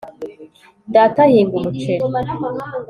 [0.93, 2.03] data ahinga umuceri